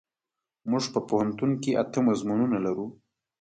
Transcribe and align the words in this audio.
مونږ 0.69 0.85
په 0.93 0.99
پوهنتون 1.09 1.51
کې 1.61 1.77
اته 1.81 1.99
مضمونونه 2.07 2.57
لرو. 2.65 2.87